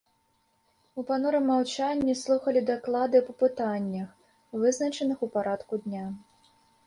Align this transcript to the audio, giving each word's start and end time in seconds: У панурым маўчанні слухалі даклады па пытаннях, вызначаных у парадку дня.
У 1.01 1.03
панурым 1.09 1.43
маўчанні 1.49 2.15
слухалі 2.21 2.63
даклады 2.71 3.21
па 3.29 3.35
пытаннях, 3.43 4.09
вызначаных 4.65 5.17
у 5.27 5.33
парадку 5.39 5.73
дня. 5.85 6.05